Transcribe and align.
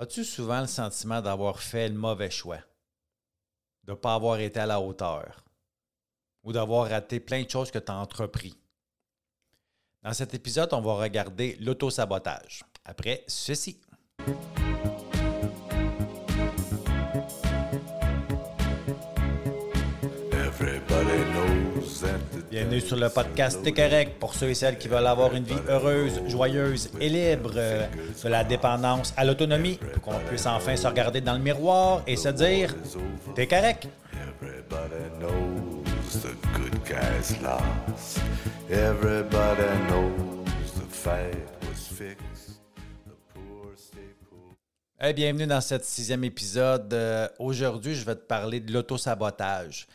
As-tu 0.00 0.24
souvent 0.24 0.60
le 0.60 0.68
sentiment 0.68 1.20
d'avoir 1.20 1.60
fait 1.60 1.88
le 1.88 1.96
mauvais 1.96 2.30
choix? 2.30 2.60
De 3.82 3.90
ne 3.90 3.96
pas 3.96 4.14
avoir 4.14 4.38
été 4.38 4.60
à 4.60 4.66
la 4.66 4.80
hauteur? 4.80 5.44
Ou 6.44 6.52
d'avoir 6.52 6.88
raté 6.88 7.18
plein 7.18 7.42
de 7.42 7.50
choses 7.50 7.72
que 7.72 7.80
tu 7.80 7.90
as 7.90 7.96
entrepris? 7.96 8.56
Dans 10.04 10.12
cet 10.12 10.34
épisode, 10.34 10.72
on 10.72 10.80
va 10.80 10.94
regarder 10.94 11.56
l'autosabotage. 11.56 12.62
Après 12.84 13.24
ceci. 13.26 13.80
Bienvenue 22.50 22.80
sur 22.80 22.96
le 22.96 23.10
podcast 23.10 23.60
T'es 23.62 23.72
correct 23.72 24.18
pour 24.18 24.32
ceux 24.32 24.48
et 24.48 24.54
celles 24.54 24.78
qui 24.78 24.88
veulent 24.88 25.06
avoir 25.06 25.34
une 25.34 25.44
vie 25.44 25.60
heureuse, 25.68 26.22
joyeuse 26.28 26.90
et 26.98 27.10
libre, 27.10 27.52
euh, 27.56 27.86
de 28.24 28.28
la 28.28 28.42
dépendance 28.42 29.12
à 29.18 29.26
l'autonomie, 29.26 29.78
pour 29.92 30.00
qu'on 30.02 30.18
puisse 30.20 30.46
enfin 30.46 30.74
se 30.74 30.86
regarder 30.86 31.20
dans 31.20 31.34
le 31.34 31.40
miroir 31.40 32.02
et 32.06 32.16
se 32.16 32.30
dire 32.30 32.74
T'es 33.34 33.46
correct. 33.46 33.86
Hey, 44.98 45.12
bienvenue 45.12 45.46
dans 45.46 45.60
ce 45.60 45.78
sixième 45.82 46.24
épisode. 46.24 46.92
Euh, 46.94 47.28
aujourd'hui, 47.38 47.94
je 47.94 48.06
vais 48.06 48.14
te 48.14 48.26
parler 48.26 48.60
de 48.60 48.72
l'autosabotage. 48.72 49.86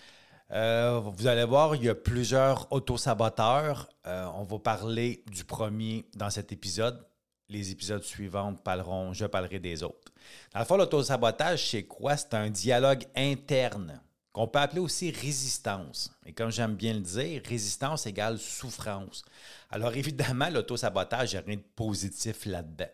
Euh, 0.53 0.99
vous 1.03 1.25
allez 1.25 1.45
voir, 1.45 1.75
il 1.75 1.83
y 1.83 1.89
a 1.89 1.95
plusieurs 1.95 2.71
autosaboteurs. 2.71 3.89
Euh, 4.05 4.25
on 4.35 4.43
va 4.43 4.59
parler 4.59 5.23
du 5.31 5.43
premier 5.43 6.05
dans 6.15 6.29
cet 6.29 6.51
épisode. 6.51 7.03
Les 7.49 7.71
épisodes 7.71 8.03
suivants 8.03 8.53
parleront, 8.53 9.13
je 9.13 9.25
parlerai 9.25 9.59
des 9.59 9.81
autres. 9.81 10.11
Dans 10.53 10.59
le 10.59 10.65
fond, 10.65 10.77
l'autosabotage, 10.77 11.71
c'est 11.71 11.83
quoi? 11.83 12.15
C'est 12.17 12.35
un 12.35 12.51
dialogue 12.51 13.03
interne 13.15 13.99
qu'on 14.31 14.47
peut 14.47 14.59
appeler 14.59 14.79
aussi 14.79 15.09
résistance. 15.09 16.11
Et 16.25 16.33
comme 16.33 16.51
j'aime 16.51 16.75
bien 16.75 16.93
le 16.93 17.01
dire, 17.01 17.41
résistance 17.47 18.05
égale 18.05 18.37
souffrance. 18.37 19.25
Alors 19.71 19.93
évidemment, 19.95 20.49
l'autosabotage, 20.49 21.31
il 21.31 21.35
n'y 21.35 21.41
a 21.41 21.45
rien 21.45 21.57
de 21.57 21.63
positif 21.75 22.45
là-dedans. 22.45 22.91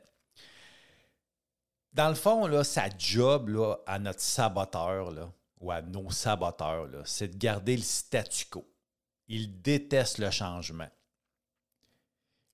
Dans 1.91 2.09
le 2.09 2.15
fond, 2.15 2.47
là, 2.47 2.63
sa 2.63 2.87
job 2.97 3.49
là, 3.49 3.75
à 3.85 3.99
notre 3.99 4.21
saboteur, 4.21 5.11
ou 5.59 5.71
à 5.71 5.81
nos 5.81 6.09
saboteurs, 6.09 6.87
c'est 7.05 7.29
de 7.29 7.37
garder 7.37 7.75
le 7.75 7.83
statu 7.83 8.45
quo. 8.45 8.65
Il 9.27 9.61
déteste 9.61 10.17
le 10.17 10.31
changement. 10.31 10.89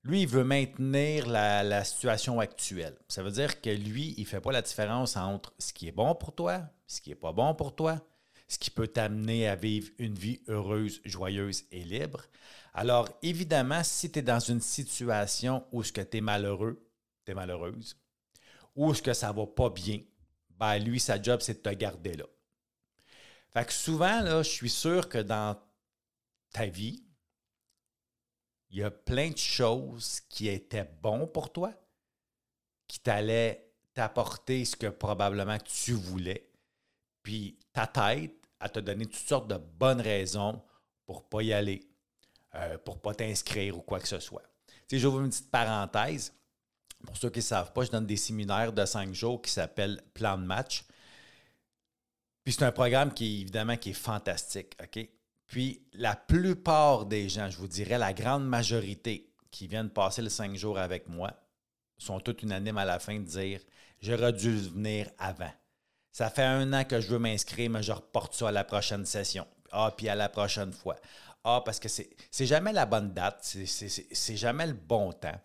Lui, 0.02 0.22
il 0.22 0.28
veut 0.28 0.44
maintenir 0.44 1.26
la, 1.26 1.84
situation 1.84 2.38
actuelle. 2.38 2.96
Ça 3.08 3.24
veut 3.24 3.32
dire 3.32 3.60
que 3.60 3.70
lui, 3.70 4.14
il 4.16 4.22
ne 4.22 4.26
fait 4.26 4.40
pas 4.40 4.52
la 4.52 4.62
différence 4.62 5.16
entre 5.16 5.52
ce 5.58 5.72
qui 5.72 5.88
est 5.88 5.92
bon 5.92 6.14
pour 6.14 6.32
toi, 6.32 6.62
ce 6.86 7.00
qui 7.00 7.10
n'est 7.10 7.16
pas 7.16 7.32
bon 7.32 7.54
pour 7.54 7.74
toi, 7.74 8.00
ce 8.46 8.58
qui 8.58 8.70
peut 8.70 8.86
t'amener 8.86 9.48
à 9.48 9.56
vivre 9.56 9.90
une 9.98 10.14
vie 10.14 10.40
heureuse, 10.46 11.00
joyeuse 11.04 11.64
et 11.72 11.82
libre. 11.82 12.22
Alors, 12.72 13.08
évidemment, 13.22 13.82
si 13.82 14.12
tu 14.12 14.20
es 14.20 14.22
dans 14.22 14.38
une 14.38 14.60
situation 14.60 15.64
où 15.72 15.82
ce 15.82 15.92
que 15.92 16.02
tu 16.02 16.18
es 16.18 16.20
malheureux, 16.20 16.88
tu 17.24 17.32
es 17.32 17.34
malheureuse, 17.34 17.96
ou 18.76 18.94
ce 18.94 19.02
que 19.02 19.12
ça 19.12 19.32
va 19.32 19.46
pas 19.46 19.70
bien, 19.70 20.00
ben 20.50 20.78
lui, 20.78 21.00
sa 21.00 21.20
job, 21.20 21.40
c'est 21.40 21.64
de 21.64 21.70
te 21.70 21.74
garder 21.74 22.14
là. 22.14 22.26
Fait 23.56 23.64
que 23.64 23.72
souvent, 23.72 24.42
je 24.42 24.50
suis 24.50 24.68
sûr 24.68 25.08
que 25.08 25.16
dans 25.16 25.58
ta 26.52 26.66
vie, 26.66 27.02
il 28.68 28.80
y 28.80 28.82
a 28.82 28.90
plein 28.90 29.30
de 29.30 29.38
choses 29.38 30.20
qui 30.28 30.48
étaient 30.48 30.84
bonnes 31.00 31.26
pour 31.26 31.50
toi, 31.50 31.72
qui 32.86 33.00
t'allaient 33.00 33.72
t'apporter 33.94 34.66
ce 34.66 34.76
que 34.76 34.88
probablement 34.88 35.56
tu 35.56 35.92
voulais. 35.92 36.50
Puis 37.22 37.58
ta 37.72 37.86
tête, 37.86 38.34
a 38.60 38.68
te 38.68 38.78
donné 38.78 39.06
toutes 39.06 39.14
sortes 39.26 39.48
de 39.48 39.56
bonnes 39.56 40.02
raisons 40.02 40.62
pour 41.06 41.20
ne 41.22 41.26
pas 41.26 41.42
y 41.42 41.54
aller, 41.54 41.88
euh, 42.56 42.76
pour 42.76 42.96
ne 42.96 43.00
pas 43.00 43.14
t'inscrire 43.14 43.78
ou 43.78 43.80
quoi 43.80 44.00
que 44.00 44.08
ce 44.08 44.20
soit. 44.20 44.44
Tu 44.86 44.96
sais, 44.96 44.98
j'ouvre 44.98 45.22
une 45.22 45.30
petite 45.30 45.50
parenthèse. 45.50 46.34
Pour 47.06 47.16
ceux 47.16 47.30
qui 47.30 47.38
ne 47.38 47.44
savent 47.44 47.72
pas, 47.72 47.84
je 47.84 47.90
donne 47.90 48.06
des 48.06 48.18
séminaires 48.18 48.74
de 48.74 48.84
cinq 48.84 49.14
jours 49.14 49.40
qui 49.40 49.50
s'appellent 49.50 50.02
Plan 50.12 50.36
de 50.36 50.44
match. 50.44 50.84
Puis 52.46 52.52
c'est 52.52 52.62
un 52.62 52.70
programme 52.70 53.12
qui, 53.12 53.40
évidemment, 53.40 53.76
qui 53.76 53.90
est 53.90 53.92
fantastique, 53.92 54.76
OK? 54.80 55.04
Puis 55.48 55.82
la 55.94 56.14
plupart 56.14 57.04
des 57.04 57.28
gens, 57.28 57.50
je 57.50 57.58
vous 57.58 57.66
dirais 57.66 57.98
la 57.98 58.12
grande 58.12 58.46
majorité 58.46 59.32
qui 59.50 59.66
viennent 59.66 59.90
passer 59.90 60.22
les 60.22 60.30
cinq 60.30 60.54
jours 60.54 60.78
avec 60.78 61.08
moi, 61.08 61.32
sont 61.98 62.20
toutes 62.20 62.44
unanimes 62.44 62.78
à 62.78 62.84
la 62.84 63.00
fin 63.00 63.18
de 63.18 63.24
dire 63.24 63.60
J'aurais 64.00 64.32
dû 64.32 64.56
venir 64.58 65.10
avant. 65.18 65.50
Ça 66.12 66.30
fait 66.30 66.44
un 66.44 66.72
an 66.72 66.84
que 66.84 67.00
je 67.00 67.08
veux 67.08 67.18
m'inscrire, 67.18 67.68
mais 67.68 67.82
je 67.82 67.90
reporte 67.90 68.32
ça 68.34 68.50
à 68.50 68.52
la 68.52 68.62
prochaine 68.62 69.04
session. 69.04 69.44
Ah, 69.72 69.92
puis 69.96 70.08
à 70.08 70.14
la 70.14 70.28
prochaine 70.28 70.72
fois. 70.72 70.94
Ah, 71.42 71.62
parce 71.64 71.80
que 71.80 71.88
c'est, 71.88 72.06
jamais 72.46 72.72
la 72.72 72.86
bonne 72.86 73.12
date, 73.12 73.40
c'est, 73.42 73.66
c'est, 73.66 74.36
jamais 74.36 74.68
le 74.68 74.74
bon 74.74 75.12
temps. 75.12 75.40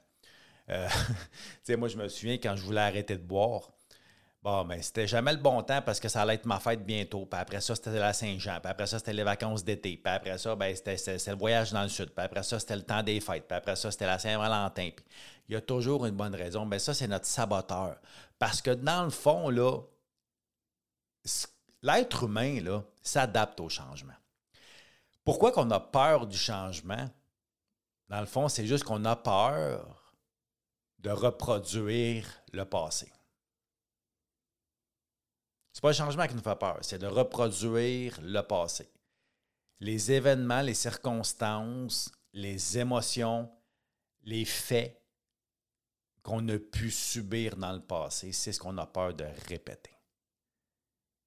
Euh, 0.69 0.87
tu 1.07 1.15
sais, 1.63 1.75
moi, 1.77 1.87
je 1.87 1.97
me 1.97 2.07
souviens 2.09 2.35
quand 2.35 2.55
je 2.55 2.61
voulais 2.61 2.81
arrêter 2.81 3.17
de 3.17 3.23
boire, 3.23 3.71
Bon, 4.43 4.65
ben, 4.65 4.81
c'était 4.81 5.05
jamais 5.05 5.33
le 5.33 5.37
bon 5.37 5.61
temps 5.61 5.83
parce 5.83 5.99
que 5.99 6.09
ça 6.09 6.23
allait 6.23 6.33
être 6.33 6.47
ma 6.47 6.59
fête 6.59 6.83
bientôt. 6.83 7.27
Puis 7.27 7.39
après 7.39 7.61
ça, 7.61 7.75
c'était 7.75 7.99
la 7.99 8.11
Saint-Jean. 8.11 8.59
Puis 8.59 8.71
après 8.71 8.87
ça, 8.87 8.97
c'était 8.97 9.13
les 9.13 9.23
vacances 9.23 9.63
d'été. 9.63 9.97
Puis 9.97 10.11
après 10.11 10.39
ça, 10.39 10.55
ben, 10.55 10.75
c'était, 10.75 10.95
le 11.27 11.35
voyage 11.37 11.71
dans 11.71 11.83
le 11.83 11.89
sud. 11.89 12.09
Puis 12.09 12.25
après 12.25 12.41
ça, 12.41 12.59
c'était 12.59 12.75
le 12.75 12.81
temps 12.81 13.03
des 13.03 13.19
fêtes. 13.19 13.47
Puis 13.47 13.55
après 13.55 13.75
ça, 13.75 13.91
c'était 13.91 14.07
la 14.07 14.17
Saint-Valentin. 14.17 14.89
Puis 14.95 15.05
il 15.47 15.53
y 15.53 15.55
a 15.55 15.61
toujours 15.61 16.07
une 16.07 16.15
bonne 16.15 16.33
raison. 16.33 16.65
Mais 16.65 16.77
ben, 16.77 16.79
ça, 16.79 16.95
c'est 16.95 17.07
notre 17.07 17.27
saboteur. 17.27 17.97
Parce 18.39 18.63
que 18.63 18.71
dans 18.71 19.03
le 19.03 19.11
fond, 19.11 19.49
là, 19.49 19.79
l'être 21.83 22.23
humain, 22.23 22.61
là, 22.61 22.83
s'adapte 23.03 23.59
au 23.59 23.69
changement. 23.69 24.13
Pourquoi 25.23 25.51
qu'on 25.51 25.69
a 25.69 25.79
peur 25.79 26.25
du 26.25 26.37
changement? 26.37 27.11
Dans 28.09 28.19
le 28.19 28.25
fond, 28.25 28.49
c'est 28.49 28.65
juste 28.65 28.85
qu'on 28.85 29.05
a 29.05 29.15
peur 29.15 30.15
de 30.97 31.11
reproduire 31.11 32.25
le 32.53 32.65
passé. 32.65 33.11
C'est 35.71 35.81
pas 35.81 35.89
le 35.89 35.93
changement 35.93 36.27
qui 36.27 36.35
nous 36.35 36.41
fait 36.41 36.55
peur, 36.55 36.79
c'est 36.81 36.99
de 36.99 37.07
reproduire 37.07 38.19
le 38.21 38.41
passé. 38.41 38.89
Les 39.79 40.11
événements, 40.11 40.61
les 40.61 40.73
circonstances, 40.73 42.11
les 42.33 42.77
émotions, 42.77 43.49
les 44.23 44.45
faits 44.45 45.01
qu'on 46.21 46.47
a 46.49 46.59
pu 46.59 46.91
subir 46.91 47.55
dans 47.57 47.71
le 47.71 47.81
passé, 47.81 48.31
c'est 48.31 48.51
ce 48.51 48.59
qu'on 48.59 48.77
a 48.77 48.85
peur 48.85 49.13
de 49.13 49.25
répéter. 49.47 49.89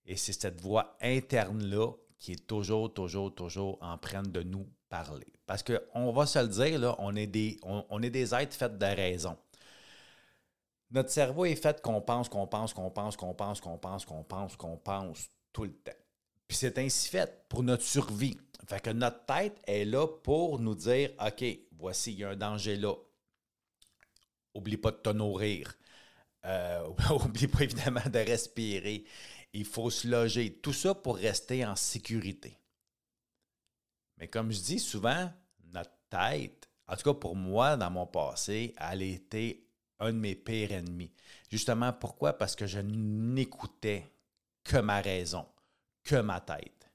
Et 0.05 0.17
c'est 0.17 0.33
cette 0.33 0.61
voix 0.61 0.97
interne-là 1.01 1.93
qui 2.19 2.33
est 2.33 2.47
toujours, 2.47 2.93
toujours, 2.93 3.35
toujours 3.35 3.79
en 3.81 3.99
train 3.99 4.23
de 4.23 4.43
nous 4.43 4.69
parler. 4.89 5.27
Parce 5.47 5.63
qu'on 5.63 6.13
va 6.13 6.27
se 6.27 6.39
le 6.39 6.49
dire, 6.49 6.95
on 6.99 7.17
est 7.17 7.27
des 7.27 8.35
êtres 8.35 8.57
faits 8.57 8.79
de 8.79 8.87
raison. 8.87 9.37
Notre 10.95 11.11
cerveau 11.11 11.45
est 11.45 11.57
fait 11.57 11.83
qu'on 11.83 12.01
pense, 12.01 12.29
qu'on 12.29 12.47
pense, 12.47 12.73
qu'on 12.73 12.89
pense, 12.89 13.17
qu'on 13.17 13.35
pense, 13.35 13.61
qu'on 13.61 13.77
pense, 13.77 14.05
qu'on 14.05 14.23
pense, 14.23 14.57
qu'on 14.57 14.77
pense 14.77 15.29
tout 15.53 15.65
le 15.65 15.73
temps. 15.73 15.91
Puis 16.47 16.57
c'est 16.57 16.79
ainsi 16.79 17.09
fait 17.09 17.49
pour 17.49 17.65
notre 17.65 17.83
survie. 17.83 18.39
Fait 18.69 18.81
que 18.81 18.91
notre 18.91 19.27
tête 19.27 19.61
est 19.67 19.85
là 19.85 20.07
pour 20.07 20.61
nous 20.61 20.77
dire 20.77 21.11
OK, 21.19 21.45
voici, 21.73 22.13
il 22.13 22.21
y 22.21 22.25
a 22.25 22.31
un 22.31 22.37
danger 22.37 22.77
là. 22.77 22.95
Oublie 24.55 24.77
pas 24.77 24.93
de 24.93 24.99
te 24.99 25.11
nourrir. 25.11 25.75
Euh, 26.45 26.89
oublie 27.25 27.49
pas 27.49 27.65
évidemment 27.65 28.09
de 28.09 28.21
respirer. 28.21 29.05
Il 29.53 29.65
faut 29.65 29.91
se 29.91 30.07
loger. 30.07 30.61
Tout 30.61 30.73
ça 30.73 30.95
pour 30.95 31.17
rester 31.17 31.67
en 31.67 31.75
sécurité. 31.75 32.57
Mais 34.19 34.29
comme 34.29 34.53
je 34.53 34.61
dis 34.61 34.79
souvent, 34.79 35.29
notre 35.73 35.91
tête, 36.09 36.69
en 36.87 36.95
tout 36.95 37.03
cas 37.03 37.19
pour 37.19 37.35
moi, 37.35 37.77
dans 37.77 37.91
mon 37.91 38.07
passé, 38.07 38.75
elle 38.79 39.03
était 39.03 39.64
un 40.05 40.13
de 40.13 40.19
mes 40.19 40.35
pires 40.35 40.73
ennemis. 40.73 41.13
Justement, 41.51 41.93
pourquoi? 41.93 42.35
Parce 42.35 42.57
que 42.57 42.67
je 42.67 42.81
n'écoutais 42.81 44.11
que 44.63 44.77
ma 44.79 45.01
raison, 45.01 45.47
que 46.03 46.17
ma 46.17 46.41
tête. 46.41 46.91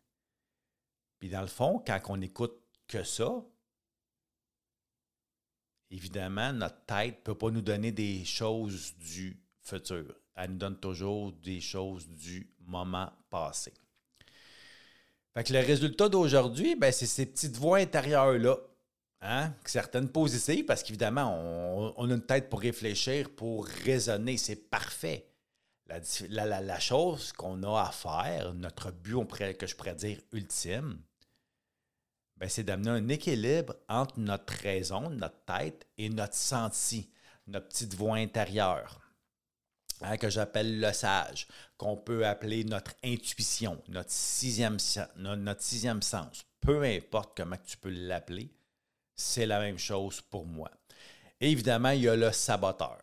Puis 1.20 1.30
dans 1.30 1.42
le 1.42 1.48
fond, 1.48 1.84
quand 1.86 2.00
on 2.10 2.18
n'écoute 2.18 2.60
que 2.88 3.04
ça, 3.04 3.44
évidemment, 5.92 6.54
notre 6.54 6.86
tête 6.86 7.18
ne 7.18 7.24
peut 7.24 7.38
pas 7.38 7.52
nous 7.52 7.62
donner 7.62 7.92
des 7.92 8.24
choses 8.26 8.96
du 8.98 9.40
futur. 9.62 10.16
Elle 10.36 10.52
nous 10.52 10.58
donne 10.58 10.80
toujours 10.80 11.34
des 11.34 11.60
choses 11.60 12.08
du 12.08 12.50
moment 12.62 13.12
passé. 13.30 13.74
Fait 15.34 15.44
que 15.44 15.54
le 15.54 15.60
résultat 15.60 16.10
d'aujourd'hui, 16.10 16.76
ben, 16.76 16.92
c'est 16.92 17.06
ces 17.06 17.26
petites 17.26 17.58
voix 17.58 17.78
intérieures-là 17.78 18.58
Hein? 19.22 19.54
Certaines 19.66 20.10
positives, 20.10 20.66
parce 20.66 20.82
qu'évidemment, 20.82 21.38
on, 21.98 22.10
a 22.10 22.14
une 22.14 22.22
tête 22.22 22.50
pour 22.50 22.62
réfléchir, 22.62 23.30
pour 23.36 23.66
raisonner, 23.66 24.38
c'est 24.38 24.70
parfait. 24.70 25.26
La, 26.30 26.80
chose 26.80 27.34
qu'on 27.34 27.64
a 27.64 27.82
à 27.82 27.92
faire, 27.92 28.54
notre 28.54 28.92
but, 28.92 29.26
que 29.58 29.68
je 29.68 29.76
pourrais 29.76 29.96
dire 29.96 30.20
ultime, 30.32 31.02
ben, 32.38 32.48
c'est 32.48 32.64
d'amener 32.64 32.92
un 32.92 33.08
équilibre 33.10 33.76
entre 33.90 34.20
notre 34.20 34.54
raison, 34.54 35.10
notre 35.10 35.44
tête 35.46 35.86
et 35.98 36.10
notre 36.10 36.36
senti, 36.36 37.12
notre 37.48 37.68
petite 37.68 37.96
voix 37.96 38.16
intérieure. 38.16 39.02
hein, 40.02 40.16
que 40.16 40.30
j'appelle 40.30 40.80
le 40.80 40.94
sage, 40.94 41.48
qu'on 41.76 41.98
peut 41.98 42.26
appeler 42.26 42.64
notre 42.64 42.94
intuition, 43.04 43.82
notre 43.90 44.12
sixième, 44.12 44.78
notre 45.18 45.62
sixième 45.62 46.02
sens. 46.02 46.46
Peu 46.62 46.84
importe 46.84 47.36
comment 47.36 47.58
tu 47.58 47.76
peux 47.78 47.90
l'appeler, 47.90 48.54
c'est 49.20 49.46
la 49.46 49.60
même 49.60 49.78
chose 49.78 50.22
pour 50.22 50.46
moi. 50.46 50.72
évidemment, 51.42 51.92
il 51.92 52.02
y 52.02 52.10
a 52.10 52.16
le 52.16 52.32
saboteur, 52.32 52.98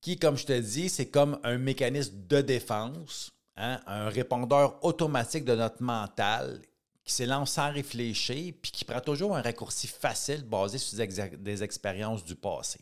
qui, 0.00 0.18
comme 0.18 0.36
je 0.36 0.46
te 0.46 0.58
dis, 0.58 0.88
c'est 0.88 1.10
comme 1.10 1.38
un 1.44 1.58
mécanisme 1.58 2.26
de 2.26 2.40
défense, 2.40 3.30
hein, 3.56 3.80
un 3.86 4.08
répondeur 4.08 4.82
automatique 4.84 5.44
de 5.44 5.54
notre 5.54 5.82
mental 5.82 6.62
qui 7.04 7.12
s'élance 7.12 7.52
sans 7.52 7.70
réfléchir, 7.70 8.54
puis 8.60 8.70
qui 8.70 8.84
prend 8.84 9.00
toujours 9.00 9.36
un 9.36 9.42
raccourci 9.42 9.86
facile 9.86 10.44
basé 10.44 10.78
sur 10.78 10.98
des, 11.38 11.62
expériences 11.62 12.24
du 12.24 12.34
passé. 12.34 12.80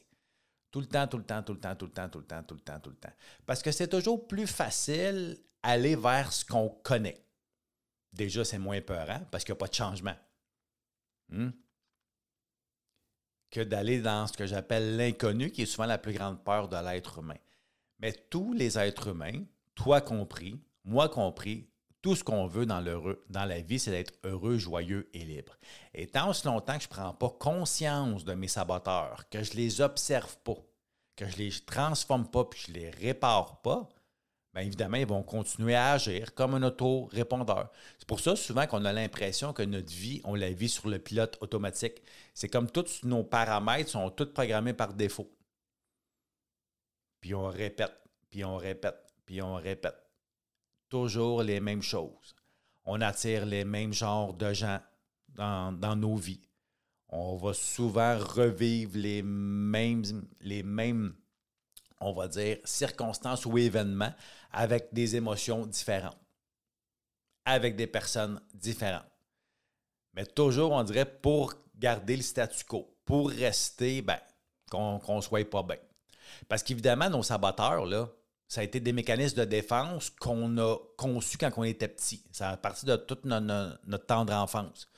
Tout 0.70 0.80
le 0.80 0.86
temps, 0.86 1.06
tout 1.06 1.18
le 1.18 1.24
temps, 1.24 1.42
tout 1.42 1.54
le 1.54 1.60
temps, 1.60 1.74
tout 1.74 1.86
le 1.86 1.92
temps, 1.92 2.08
tout 2.08 2.18
le 2.18 2.24
temps, 2.24 2.42
tout 2.42 2.54
le 2.54 2.60
temps, 2.60 2.80
tout 2.80 2.90
le 2.90 2.96
temps. 2.96 3.12
Parce 3.46 3.62
que 3.62 3.72
c'est 3.72 3.88
toujours 3.88 4.26
plus 4.26 4.46
facile 4.46 5.38
aller 5.62 5.96
vers 5.96 6.32
ce 6.32 6.44
qu'on 6.44 6.68
connaît. 6.68 7.24
Déjà, 8.12 8.44
c'est 8.44 8.58
moins 8.58 8.80
peurant 8.80 9.20
parce 9.30 9.44
qu'il 9.44 9.52
n'y 9.52 9.58
a 9.58 9.60
pas 9.60 9.68
de 9.68 9.74
changement. 9.74 10.14
Hmm? 11.28 11.50
Que 13.50 13.60
d'aller 13.60 14.00
dans 14.00 14.26
ce 14.26 14.34
que 14.34 14.46
j'appelle 14.46 14.96
l'inconnu, 14.96 15.50
qui 15.50 15.62
est 15.62 15.66
souvent 15.66 15.86
la 15.86 15.98
plus 15.98 16.12
grande 16.12 16.42
peur 16.44 16.68
de 16.68 16.76
l'être 16.76 17.18
humain. 17.18 17.38
Mais 17.98 18.12
tous 18.12 18.52
les 18.52 18.78
êtres 18.78 19.08
humains, 19.08 19.44
toi 19.74 20.00
compris, 20.00 20.60
moi 20.84 21.08
compris, 21.08 21.68
tout 22.02 22.14
ce 22.14 22.22
qu'on 22.22 22.46
veut 22.46 22.66
dans, 22.66 22.82
dans 23.28 23.44
la 23.44 23.60
vie, 23.60 23.78
c'est 23.78 23.90
d'être 23.90 24.14
heureux, 24.24 24.56
joyeux 24.56 25.08
et 25.12 25.24
libre. 25.24 25.56
Et 25.94 26.06
tant 26.06 26.30
aussi 26.30 26.46
longtemps 26.46 26.76
que 26.76 26.84
je 26.84 26.88
ne 26.88 26.92
prends 26.92 27.14
pas 27.14 27.30
conscience 27.30 28.24
de 28.24 28.34
mes 28.34 28.48
saboteurs, 28.48 29.28
que 29.30 29.42
je 29.42 29.52
ne 29.52 29.56
les 29.56 29.80
observe 29.80 30.36
pas, 30.38 30.56
que 31.16 31.26
je 31.26 31.32
ne 31.32 31.38
les 31.38 31.60
transforme 31.66 32.28
pas, 32.28 32.44
puis 32.44 32.62
je 32.66 32.72
ne 32.72 32.78
les 32.78 32.90
répare 32.90 33.60
pas, 33.62 33.88
bien 34.58 34.66
évidemment, 34.66 34.96
ils 34.96 35.06
vont 35.06 35.22
continuer 35.22 35.76
à 35.76 35.92
agir 35.92 36.34
comme 36.34 36.54
un 36.54 36.62
auto-répondeur. 36.64 37.70
C'est 37.96 38.08
pour 38.08 38.18
ça 38.18 38.34
souvent 38.34 38.66
qu'on 38.66 38.84
a 38.84 38.92
l'impression 38.92 39.52
que 39.52 39.62
notre 39.62 39.92
vie, 39.92 40.20
on 40.24 40.34
la 40.34 40.50
vit 40.50 40.68
sur 40.68 40.88
le 40.88 40.98
pilote 40.98 41.38
automatique. 41.40 42.02
C'est 42.34 42.48
comme 42.48 42.68
tous 42.68 43.04
nos 43.04 43.22
paramètres 43.22 43.90
sont 43.90 44.10
tous 44.10 44.32
programmés 44.32 44.72
par 44.72 44.94
défaut. 44.94 45.30
Puis 47.20 47.34
on 47.34 47.46
répète, 47.46 47.94
puis 48.30 48.44
on 48.44 48.56
répète, 48.56 48.98
puis 49.26 49.40
on 49.42 49.54
répète 49.54 49.96
toujours 50.88 51.44
les 51.44 51.60
mêmes 51.60 51.82
choses. 51.82 52.34
On 52.84 53.00
attire 53.00 53.46
les 53.46 53.64
mêmes 53.64 53.92
genres 53.92 54.34
de 54.34 54.52
gens 54.52 54.80
dans, 55.28 55.96
nos 55.96 56.16
vies. 56.16 56.48
On 57.10 57.36
va 57.36 57.54
souvent 57.54 58.18
revivre 58.18 58.96
les 58.96 59.22
mêmes, 59.22 60.02
les 60.40 60.64
mêmes, 60.64 61.14
on 62.00 62.12
va 62.12 62.28
dire, 62.28 62.58
circonstances 62.64 63.46
ou 63.46 63.58
événements 63.58 64.12
avec 64.52 64.92
des 64.92 65.16
émotions 65.16 65.66
différentes, 65.66 66.18
avec 67.44 67.76
des 67.76 67.86
personnes 67.86 68.40
différentes. 68.54 69.04
Mais 70.14 70.26
toujours, 70.26 70.72
on 70.72 70.82
dirait, 70.82 71.04
pour 71.04 71.54
garder 71.76 72.16
le 72.16 72.22
statu 72.22 72.64
quo, 72.64 72.96
pour 73.04 73.30
rester, 73.30 74.02
ben, 74.02 74.18
qu'on 74.70 75.16
ne 75.16 75.20
soit 75.20 75.48
pas 75.48 75.62
bien. 75.62 75.78
Parce 76.48 76.62
qu'évidemment, 76.62 77.08
nos 77.08 77.22
saboteurs, 77.22 77.86
là, 77.86 78.08
ça 78.48 78.62
a 78.62 78.64
été 78.64 78.80
des 78.80 78.92
mécanismes 78.92 79.40
de 79.40 79.44
défense 79.44 80.10
qu'on 80.10 80.56
a 80.58 80.76
conçus 80.96 81.36
quand 81.36 81.50
on 81.56 81.64
était 81.64 81.88
petit. 81.88 82.22
Ça 82.32 82.50
a 82.50 82.56
parti 82.56 82.86
de 82.86 82.96
toute 82.96 83.24
notre, 83.24 83.78
notre 83.86 84.06
tendre 84.06 84.32
enfance. 84.32 84.88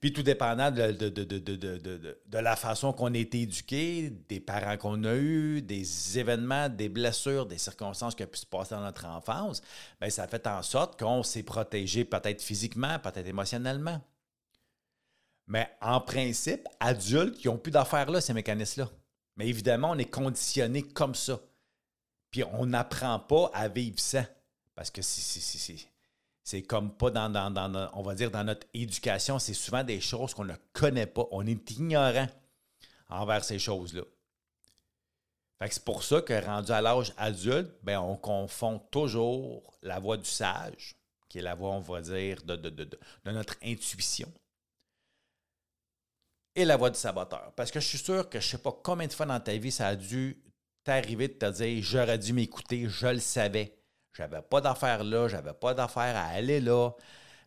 Puis 0.00 0.12
tout 0.12 0.22
dépendant 0.22 0.70
de, 0.70 2.38
la 2.38 2.56
façon 2.56 2.92
qu'on 2.92 3.12
a 3.14 3.18
été 3.18 3.42
éduqué, 3.42 4.10
des 4.28 4.38
parents 4.38 4.76
qu'on 4.76 5.02
a 5.04 5.14
eus, 5.14 5.60
des 5.60 6.18
événements, 6.18 6.68
des 6.68 6.88
blessures, 6.88 7.46
des 7.46 7.58
circonstances 7.58 8.14
qui 8.14 8.22
ont 8.22 8.28
pu 8.28 8.38
se 8.38 8.46
passer 8.46 8.76
dans 8.76 8.82
notre 8.82 9.06
enfance, 9.06 9.60
bien, 10.00 10.08
ça 10.08 10.28
fait 10.28 10.46
en 10.46 10.62
sorte 10.62 10.98
qu'on 10.98 11.24
s'est 11.24 11.42
protégé 11.42 12.04
peut-être 12.04 12.42
physiquement, 12.42 12.98
peut-être 13.00 13.26
émotionnellement. 13.26 14.00
Mais 15.48 15.68
en 15.80 16.00
principe, 16.00 16.68
adultes 16.78 17.38
qui 17.38 17.48
ont 17.48 17.58
plus 17.58 17.72
d'affaires 17.72 18.10
là, 18.10 18.20
ces 18.20 18.34
mécanismes-là. 18.34 18.90
Mais 19.36 19.48
évidemment, 19.48 19.90
on 19.92 19.98
est 19.98 20.10
conditionné 20.10 20.82
comme 20.82 21.14
ça. 21.14 21.40
Puis 22.30 22.44
on 22.44 22.66
n'apprend 22.66 23.18
pas 23.18 23.50
à 23.54 23.68
vivre 23.68 23.98
ça. 23.98 24.24
Parce 24.76 24.90
que 24.90 25.00
c'est 26.48 26.62
comme 26.62 26.96
pas 26.96 27.10
dans, 27.10 27.28
notre 27.28 28.66
éducation, 28.72 29.38
c'est 29.38 29.52
souvent 29.52 29.84
des 29.84 30.00
choses 30.00 30.32
qu'on 30.32 30.46
ne 30.46 30.54
connaît 30.72 31.06
pas. 31.06 31.26
On 31.30 31.46
est 31.46 31.70
ignorant 31.72 32.26
envers 33.10 33.44
ces 33.44 33.58
choses-là. 33.58 34.00
c'est 35.60 35.84
pour 35.84 36.02
ça 36.02 36.22
que 36.22 36.32
rendu 36.42 36.72
à 36.72 36.80
l'âge 36.80 37.12
adulte, 37.18 37.70
ben, 37.82 37.98
on 37.98 38.16
confond 38.16 38.78
toujours 38.90 39.78
la 39.82 39.98
voix 39.98 40.16
du 40.16 40.24
sage, 40.24 40.96
qui 41.28 41.40
est 41.40 41.42
la 41.42 41.54
voix, 41.54 41.72
on 41.72 41.80
va 41.80 42.00
dire, 42.00 42.42
de, 42.42 42.56
de 42.56 42.98
notre 43.26 43.56
intuition, 43.62 44.32
et 46.54 46.64
la 46.64 46.78
voix 46.78 46.88
du 46.88 46.98
saboteur. 46.98 47.52
Parce 47.56 47.70
que 47.70 47.78
je 47.78 47.88
suis 47.88 47.98
sûr 47.98 48.26
que 48.26 48.40
je 48.40 48.46
ne 48.46 48.50
sais 48.52 48.62
pas 48.62 48.72
combien 48.72 49.06
de 49.06 49.12
fois 49.12 49.26
dans 49.26 49.38
ta 49.38 49.54
vie 49.54 49.70
ça 49.70 49.88
a 49.88 49.96
dû 49.96 50.42
arrivé 50.86 51.28
de 51.28 51.34
te 51.34 51.50
dire 51.50 51.82
j'aurais 51.82 52.16
dû 52.16 52.32
m'écouter, 52.32 52.88
je 52.88 53.06
le 53.06 53.20
savais. 53.20 53.77
J'avais 54.12 54.42
pas 54.42 54.60
d'affaires 54.60 55.04
là, 55.04 55.28
j'avais 55.28 55.52
pas 55.52 55.74
d'affaires 55.74 56.16
à 56.16 56.26
aller 56.26 56.60
là. 56.60 56.90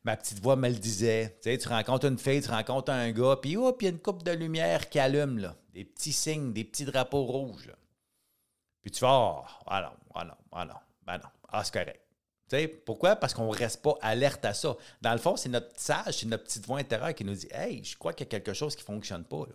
Ma 0.04 0.18
petite 0.18 0.42
voix 0.42 0.56
me 0.56 0.70
le 0.70 0.76
disait. 0.76 1.38
Tu 1.42 1.52
sais, 1.52 1.58
tu 1.58 1.68
rencontres 1.68 2.08
une 2.08 2.18
fille, 2.18 2.42
tu 2.42 2.50
rencontres 2.50 2.92
un 2.92 3.12
gars, 3.12 3.38
puis 3.42 3.56
hop, 3.58 3.82
il 3.82 3.86
y 3.86 3.88
a 3.88 3.92
une 3.92 4.00
coupe 4.00 4.24
de 4.24 4.32
lumière 4.32 4.90
qui 4.90 5.00
allume, 5.00 5.38
là. 5.38 5.56
Des 5.74 5.86
petits 5.86 6.14
signes, 6.14 6.54
des 6.54 6.64
petits 6.64 6.86
drapeaux 6.86 7.24
rouges. 7.24 7.72
Puis 8.82 8.92
tu 8.92 9.02
vas, 9.02 9.12
oh, 9.12 9.46
ah 9.68 9.82
non, 9.82 9.98
ah 10.16 10.24
non, 10.26 10.34
ah 10.52 10.66
non, 10.66 10.74
ben 11.06 11.18
non, 11.18 11.30
ah 11.50 11.64
c'est 11.64 11.74
correct. 11.74 12.02
Tu 12.50 12.58
sais, 12.58 12.68
pourquoi? 12.68 13.16
Parce 13.16 13.34
qu'on 13.34 13.52
ne 13.52 13.58
reste 13.58 13.82
pas 13.82 13.96
alerte 14.02 14.44
à 14.44 14.54
ça. 14.54 14.76
Dans 15.02 15.14
le 15.14 15.20
fond, 15.20 15.38
c'est 15.38 15.50
notre 15.50 15.80
sage, 15.80 16.20
c'est 16.20 16.26
notre 16.26 16.44
petite 16.44 16.66
voix 16.66 16.80
intérieure 16.80 17.14
qui 17.14 17.24
nous 17.24 17.36
dit 17.36 17.48
Hey, 17.52 17.84
je 17.84 17.96
crois 17.96 18.14
qu'il 18.14 18.26
y 18.26 18.30
a 18.30 18.32
quelque 18.32 18.54
chose 18.54 18.76
qui 18.76 18.82
ne 18.82 18.88
fonctionne 18.88 19.24
pas. 19.24 19.46
Là. 19.48 19.54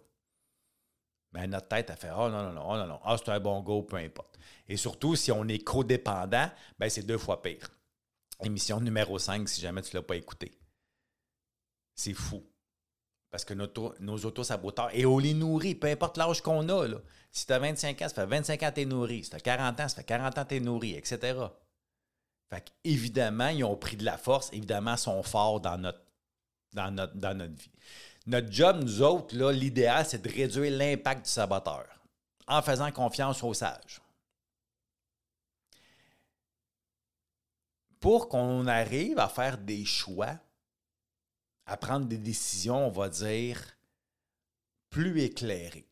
Mais 1.36 1.46
notre 1.46 1.68
tête 1.68 1.90
a 1.90 1.96
fait 1.96 2.10
Oh 2.10 2.30
non, 2.30 2.44
non, 2.44 2.52
non, 2.54 2.62
oh, 2.66 2.76
non, 2.78 2.86
non, 2.86 3.00
ah, 3.04 3.14
c'est 3.18 3.30
un 3.30 3.38
bon 3.38 3.60
go, 3.60 3.82
peu 3.82 3.96
importe. 3.96 4.38
Et 4.66 4.78
surtout, 4.78 5.16
si 5.16 5.30
on 5.30 5.46
est 5.48 5.58
codépendant, 5.58 6.50
ben, 6.78 6.88
c'est 6.88 7.02
deux 7.02 7.18
fois 7.18 7.42
pire. 7.42 7.68
Émission 8.42 8.80
numéro 8.80 9.18
5, 9.18 9.46
si 9.46 9.60
jamais 9.60 9.82
tu 9.82 9.94
ne 9.94 10.00
l'as 10.00 10.06
pas 10.06 10.16
écouté. 10.16 10.50
C'est 11.94 12.14
fou. 12.14 12.42
Parce 13.30 13.44
que 13.44 13.52
notre, 13.52 13.96
nos 14.00 14.16
autosaboteurs, 14.24 14.88
et 14.94 15.04
on 15.04 15.18
les 15.18 15.34
nourrit, 15.34 15.74
peu 15.74 15.88
importe 15.88 16.16
l'âge 16.16 16.40
qu'on 16.40 16.66
a. 16.70 16.88
Là. 16.88 16.98
Si 17.30 17.44
tu 17.44 17.52
as 17.52 17.58
25 17.58 18.00
ans, 18.00 18.08
ça 18.08 18.14
fait 18.14 18.26
25 18.26 18.62
ans 18.62 18.70
que 18.70 18.74
tu 18.74 18.80
es 18.80 18.84
nourri. 18.86 19.22
Si 19.22 19.28
tu 19.28 19.36
as 19.36 19.40
40 19.40 19.80
ans, 19.80 19.88
ça 19.88 19.96
fait 19.96 20.04
40 20.04 20.38
ans 20.38 20.44
que 20.44 20.48
tu 20.48 20.54
es 20.54 20.60
nourri, 20.60 20.94
etc. 20.94 21.38
Fait 22.48 22.72
évidemment, 22.82 23.48
ils 23.48 23.62
ont 23.62 23.76
pris 23.76 23.98
de 23.98 24.06
la 24.06 24.16
force, 24.16 24.50
évidemment, 24.54 24.94
ils 24.94 24.98
sont 24.98 25.22
forts 25.22 25.60
dans 25.60 25.76
notre, 25.76 26.00
dans 26.72 26.90
notre, 26.90 27.14
dans 27.14 27.36
notre 27.36 27.54
vie. 27.54 27.72
Notre 28.26 28.50
job, 28.50 28.82
nous 28.82 29.02
autres, 29.02 29.36
l'idéal, 29.52 30.04
c'est 30.04 30.20
de 30.20 30.28
réduire 30.28 30.76
l'impact 30.76 31.26
du 31.26 31.30
saboteur 31.30 31.86
en 32.48 32.60
faisant 32.60 32.90
confiance 32.90 33.42
aux 33.42 33.54
sages. 33.54 34.00
Pour 38.00 38.28
qu'on 38.28 38.66
arrive 38.66 39.18
à 39.18 39.28
faire 39.28 39.58
des 39.58 39.84
choix, 39.84 40.38
à 41.66 41.76
prendre 41.76 42.06
des 42.06 42.18
décisions, 42.18 42.86
on 42.86 42.90
va 42.90 43.08
dire, 43.08 43.60
plus 44.90 45.20
éclairées. 45.20 45.88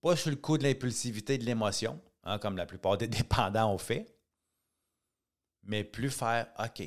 Pas 0.00 0.16
sur 0.16 0.30
le 0.30 0.36
coup 0.36 0.58
de 0.58 0.64
l'impulsivité 0.64 1.38
de 1.38 1.44
l'émotion, 1.44 2.00
hein, 2.24 2.38
comme 2.38 2.56
la 2.56 2.66
plupart 2.66 2.96
des 2.96 3.08
dépendants 3.08 3.72
ont 3.72 3.78
fait, 3.78 4.12
mais 5.62 5.84
plus 5.84 6.10
faire 6.10 6.52
OK. 6.58 6.82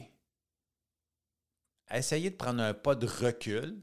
Essayer 1.92 2.32
de 2.32 2.36
prendre 2.36 2.62
un 2.62 2.74
pas 2.74 2.96
de 2.96 3.06
recul 3.06 3.82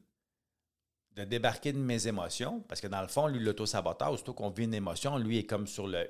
de 1.25 1.31
débarquer 1.31 1.73
de 1.73 1.79
mes 1.79 2.07
émotions, 2.07 2.61
parce 2.69 2.81
que 2.81 2.87
dans 2.87 3.03
le 3.03 3.09
fond, 3.09 3.27
lui, 3.27 3.41
l'auto-saboteur, 3.41 4.15
surtout 4.17 4.35
qu'on 4.35 4.51
vit 4.51 4.65
une 4.65 4.75
émotion, 4.75 5.19
lui 5.19 5.39
est 5.39 5.47
comme 5.47 5.67
sur 5.67 5.87
le. 5.87 6.09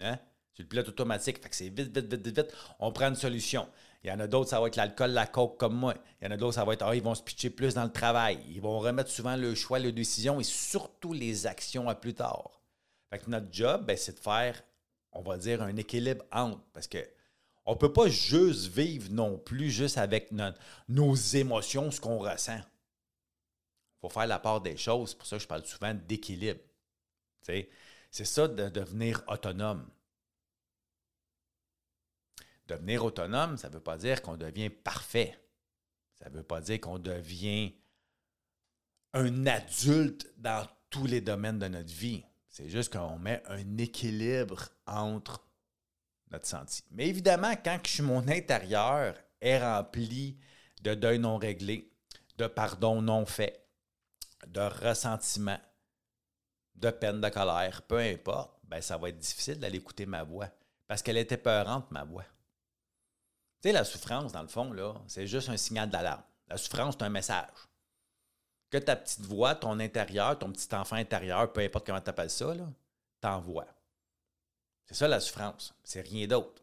Hein? 0.00 0.18
Le 0.58 0.66
pilote 0.66 0.88
automatique. 0.88 1.42
Fait 1.42 1.48
que 1.48 1.56
c'est 1.56 1.70
vite, 1.70 1.96
vite, 1.96 2.12
vite, 2.12 2.26
vite, 2.26 2.36
vite. 2.36 2.54
On 2.80 2.92
prend 2.92 3.08
une 3.08 3.14
solution. 3.14 3.66
Il 4.04 4.10
y 4.10 4.12
en 4.12 4.20
a 4.20 4.26
d'autres, 4.26 4.50
ça 4.50 4.60
va 4.60 4.66
être 4.66 4.76
l'alcool, 4.76 5.10
la 5.12 5.26
coke 5.26 5.58
comme 5.58 5.74
moi. 5.74 5.94
Il 6.20 6.26
y 6.26 6.28
en 6.28 6.32
a 6.32 6.36
d'autres, 6.36 6.54
ça 6.54 6.66
va 6.66 6.74
être, 6.74 6.82
ah, 6.82 6.94
ils 6.94 7.02
vont 7.02 7.14
se 7.14 7.22
pitcher 7.22 7.48
plus 7.48 7.74
dans 7.74 7.84
le 7.84 7.92
travail. 7.92 8.38
Ils 8.50 8.60
vont 8.60 8.78
remettre 8.78 9.08
souvent 9.08 9.36
le 9.36 9.54
choix, 9.54 9.78
les 9.78 9.92
décisions 9.92 10.38
et 10.38 10.44
surtout 10.44 11.14
les 11.14 11.46
actions 11.46 11.88
à 11.88 11.94
plus 11.94 12.12
tard. 12.12 12.60
Fait 13.08 13.18
que 13.18 13.30
notre 13.30 13.46
job, 13.50 13.86
ben, 13.86 13.96
c'est 13.96 14.16
de 14.16 14.20
faire, 14.20 14.62
on 15.12 15.22
va 15.22 15.38
dire, 15.38 15.62
un 15.62 15.74
équilibre 15.76 16.24
entre. 16.30 16.60
Parce 16.74 16.88
que 16.88 16.98
on 17.64 17.72
ne 17.72 17.78
peut 17.78 17.92
pas 17.92 18.08
juste 18.08 18.66
vivre 18.66 19.10
non 19.10 19.38
plus 19.38 19.70
juste 19.70 19.96
avec 19.96 20.30
nos 20.88 21.14
émotions, 21.14 21.90
ce 21.90 22.00
qu'on 22.00 22.18
ressent 22.18 22.60
faut 24.00 24.08
faire 24.08 24.26
la 24.26 24.38
part 24.38 24.60
des 24.60 24.76
choses. 24.76 25.10
C'est 25.10 25.18
pour 25.18 25.26
ça 25.26 25.36
que 25.36 25.42
je 25.42 25.48
parle 25.48 25.64
souvent 25.64 25.94
d'équilibre. 25.94 26.60
C'est 27.42 28.24
ça 28.24 28.48
de 28.48 28.68
devenir 28.68 29.22
autonome. 29.28 29.88
Devenir 32.66 33.04
autonome, 33.04 33.56
ça 33.56 33.68
ne 33.68 33.74
veut 33.74 33.80
pas 33.80 33.96
dire 33.96 34.22
qu'on 34.22 34.36
devient 34.36 34.70
parfait. 34.70 35.38
Ça 36.20 36.30
ne 36.30 36.36
veut 36.36 36.42
pas 36.42 36.60
dire 36.60 36.80
qu'on 36.80 36.98
devient 36.98 37.74
un 39.12 39.46
adulte 39.46 40.32
dans 40.36 40.66
tous 40.88 41.06
les 41.06 41.20
domaines 41.20 41.58
de 41.58 41.68
notre 41.68 41.92
vie. 41.92 42.24
C'est 42.48 42.68
juste 42.68 42.92
qu'on 42.92 43.18
met 43.18 43.42
un 43.46 43.78
équilibre 43.78 44.68
entre 44.86 45.44
notre 46.30 46.46
senti. 46.46 46.82
Mais 46.90 47.08
évidemment, 47.08 47.54
quand 47.56 47.80
mon 48.00 48.28
intérieur 48.28 49.16
est 49.40 49.58
rempli 49.58 50.38
de 50.82 50.94
deuil 50.94 51.18
non 51.18 51.38
réglé, 51.38 51.92
de 52.38 52.46
pardon 52.46 53.02
non 53.02 53.26
fait, 53.26 53.66
de 54.46 54.60
ressentiment, 54.60 55.58
de 56.74 56.90
peine, 56.90 57.20
de 57.20 57.28
colère, 57.28 57.82
peu 57.82 57.98
importe, 57.98 58.58
ben 58.64 58.80
ça 58.80 58.96
va 58.96 59.08
être 59.08 59.18
difficile 59.18 59.58
d'aller 59.58 59.78
écouter 59.78 60.06
ma 60.06 60.22
voix 60.22 60.48
parce 60.86 61.02
qu'elle 61.02 61.18
était 61.18 61.36
peurante, 61.36 61.90
ma 61.90 62.04
voix. 62.04 62.24
Tu 63.60 63.68
sais, 63.68 63.72
la 63.72 63.84
souffrance, 63.84 64.32
dans 64.32 64.42
le 64.42 64.48
fond, 64.48 64.74
c'est 65.06 65.26
juste 65.26 65.50
un 65.50 65.56
signal 65.56 65.90
d'alarme. 65.90 66.22
La 66.48 66.56
souffrance, 66.56 66.96
c'est 66.98 67.04
un 67.04 67.10
message. 67.10 67.68
Que 68.70 68.78
ta 68.78 68.96
petite 68.96 69.20
voix, 69.20 69.54
ton 69.54 69.78
intérieur, 69.78 70.38
ton 70.38 70.50
petit 70.50 70.74
enfant 70.74 70.96
intérieur, 70.96 71.52
peu 71.52 71.60
importe 71.60 71.86
comment 71.86 72.00
tu 72.00 72.10
appelles 72.10 72.30
ça, 72.30 72.54
t'envoie. 73.20 73.66
C'est 74.86 74.94
ça 74.94 75.06
la 75.06 75.20
souffrance. 75.20 75.74
C'est 75.84 76.00
rien 76.00 76.26
d'autre. 76.26 76.62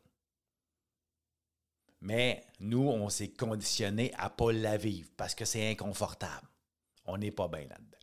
Mais 2.01 2.46
nous, 2.60 2.88
on 2.88 3.10
s'est 3.10 3.29
conditionné 3.29 4.13
à 4.17 4.25
ne 4.25 4.29
pas 4.29 4.51
la 4.51 4.77
vivre 4.77 5.10
parce 5.15 5.36
que 5.36 5.46
c'est 5.46 5.72
inconfortable. 5.72 6.48
On 7.08 7.18
n'est 7.18 7.32
pas 7.32 7.48
bien 7.48 7.62
là-dedans. 7.62 7.98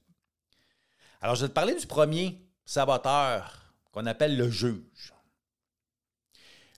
Alors, 1.20 1.36
je 1.36 1.42
vais 1.42 1.48
te 1.48 1.54
parler 1.54 1.74
du 1.74 1.86
premier 1.86 2.42
saboteur 2.64 3.74
qu'on 3.92 4.06
appelle 4.06 4.36
le 4.36 4.50
juge. 4.50 5.14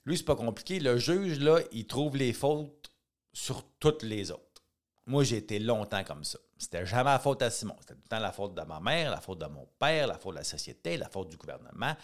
Lui, 0.05 0.17
c'est 0.17 0.23
pas 0.23 0.35
compliqué. 0.35 0.79
Le 0.79 0.97
juge, 0.97 1.39
là, 1.39 1.59
il 1.71 1.87
trouve 1.87 2.15
les 2.15 2.31
fautes 2.31 2.91
sur 3.33 3.63
toutes 3.79 4.03
les 4.03 4.31
autres. 4.31 4.63
Moi, 5.05 5.23
j'ai 5.23 5.37
été 5.37 5.59
longtemps 5.59 6.03
comme 6.03 6.23
ça. 6.23 6.39
C'était 6.57 6.85
jamais 6.85 7.11
la 7.11 7.19
faute 7.19 7.41
à 7.41 7.49
Simon. 7.49 7.75
C'était 7.79 7.93
tout 7.93 8.01
le 8.03 8.09
temps 8.09 8.19
la 8.19 8.31
faute 8.31 8.55
de 8.55 8.61
ma 8.61 8.79
mère, 8.79 9.11
la 9.11 9.21
faute 9.21 9.39
de 9.39 9.45
mon 9.45 9.67
père, 9.79 10.07
la 10.07 10.17
faute 10.17 10.33
de 10.33 10.39
la 10.39 10.43
société, 10.43 10.97
la 10.97 11.07
faute 11.09 11.29
du 11.29 11.37
gouvernement. 11.37 11.95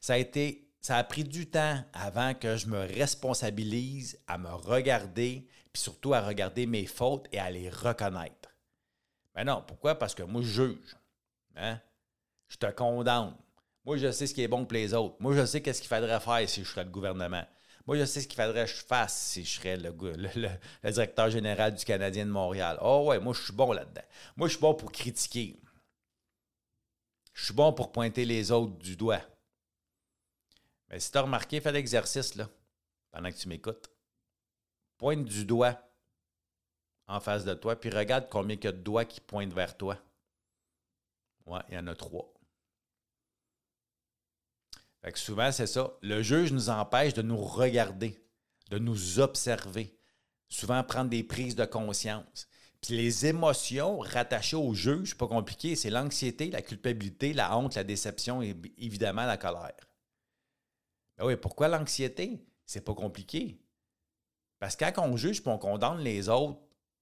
Ça 0.00 0.14
a 0.14 0.16
été 0.18 0.65
ça 0.86 0.98
a 0.98 1.02
pris 1.02 1.24
du 1.24 1.50
temps 1.50 1.82
avant 1.92 2.32
que 2.32 2.56
je 2.56 2.68
me 2.68 2.78
responsabilise 2.78 4.20
à 4.28 4.38
me 4.38 4.50
regarder, 4.50 5.48
puis 5.72 5.82
surtout 5.82 6.14
à 6.14 6.20
regarder 6.20 6.66
mes 6.66 6.86
fautes 6.86 7.26
et 7.32 7.40
à 7.40 7.50
les 7.50 7.68
reconnaître. 7.68 8.54
Mais 9.34 9.42
non, 9.42 9.64
pourquoi? 9.66 9.96
Parce 9.96 10.14
que 10.14 10.22
moi, 10.22 10.42
je 10.42 10.68
juge. 10.68 10.96
Hein? 11.56 11.80
Je 12.46 12.56
te 12.56 12.70
condamne. 12.70 13.34
Moi, 13.84 13.96
je 13.96 14.12
sais 14.12 14.28
ce 14.28 14.34
qui 14.34 14.42
est 14.42 14.46
bon 14.46 14.64
pour 14.64 14.74
les 14.74 14.94
autres. 14.94 15.16
Moi, 15.18 15.34
je 15.34 15.44
sais 15.44 15.60
qu'est-ce 15.60 15.80
qu'il 15.80 15.88
faudrait 15.88 16.20
faire 16.20 16.48
si 16.48 16.62
je 16.62 16.70
serais 16.70 16.84
le 16.84 16.90
gouvernement. 16.90 17.44
Moi, 17.84 17.98
je 17.98 18.04
sais 18.04 18.20
ce 18.20 18.28
qu'il 18.28 18.40
faudrait 18.40 18.66
que 18.66 18.70
je 18.70 18.84
fasse 18.84 19.20
si 19.20 19.44
je 19.44 19.58
serais 19.58 19.76
le, 19.76 19.90
directeur 20.88 21.30
général 21.30 21.74
du 21.74 21.84
Canadien 21.84 22.26
de 22.26 22.30
Montréal. 22.30 22.78
Oh 22.80 23.06
ouais, 23.08 23.18
moi, 23.18 23.34
je 23.34 23.42
suis 23.42 23.52
bon 23.52 23.72
là-dedans. 23.72 24.06
Moi, 24.36 24.46
je 24.46 24.52
suis 24.52 24.60
bon 24.60 24.74
pour 24.74 24.92
critiquer. 24.92 25.60
Je 27.34 27.46
suis 27.46 27.54
bon 27.54 27.72
pour 27.72 27.90
pointer 27.90 28.24
les 28.24 28.52
autres 28.52 28.78
du 28.78 28.94
doigt. 28.94 29.22
Mais 30.88 31.00
si 31.00 31.10
tu 31.10 31.18
as 31.18 31.22
remarqué, 31.22 31.60
fais 31.60 31.72
l'exercice 31.72 32.34
là, 32.34 32.48
pendant 33.10 33.30
que 33.30 33.36
tu 33.36 33.48
m'écoutes. 33.48 33.90
Pointe 34.98 35.24
du 35.24 35.44
doigt 35.44 35.78
en 37.06 37.20
face 37.20 37.44
de 37.44 37.54
toi, 37.54 37.78
puis 37.78 37.90
regarde 37.90 38.28
combien 38.30 38.56
il 38.56 38.64
y 38.64 38.68
a 38.68 38.72
de 38.72 38.78
doigts 38.78 39.04
qui 39.04 39.20
pointent 39.20 39.52
vers 39.52 39.76
toi. 39.76 39.98
Ouais, 41.46 41.60
il 41.68 41.74
y 41.74 41.78
en 41.78 41.86
a 41.86 41.94
trois 41.94 42.36
souvent, 45.14 45.52
c'est 45.52 45.68
ça. 45.68 45.92
Le 46.02 46.22
juge 46.22 46.52
nous 46.52 46.70
empêche 46.70 47.14
de 47.14 47.22
nous 47.22 47.36
regarder, 47.36 48.18
de 48.70 48.78
nous 48.78 49.20
observer, 49.20 49.96
souvent 50.48 50.82
prendre 50.82 51.10
des 51.10 51.22
prises 51.22 51.54
de 51.54 51.64
conscience. 51.64 52.48
Puis 52.80 52.96
les 52.96 53.26
émotions 53.26 54.00
rattachées 54.00 54.56
au 54.56 54.74
juge, 54.74 55.16
pas 55.16 55.28
compliqué, 55.28 55.76
c'est 55.76 55.90
l'anxiété, 55.90 56.50
la 56.50 56.62
culpabilité, 56.62 57.32
la 57.32 57.56
honte, 57.56 57.76
la 57.76 57.84
déception 57.84 58.42
et 58.42 58.56
évidemment 58.78 59.26
la 59.26 59.36
colère. 59.36 59.74
Ben 61.16 61.26
oui, 61.26 61.36
pourquoi 61.36 61.68
l'anxiété? 61.68 62.44
C'est 62.64 62.84
pas 62.84 62.94
compliqué. 62.94 63.60
Parce 64.58 64.76
que 64.76 64.84
quand 64.90 65.06
on 65.06 65.16
juge 65.16 65.38
et 65.38 65.48
on 65.48 65.58
condamne 65.58 65.98
les 65.98 66.28
autres, 66.28 66.58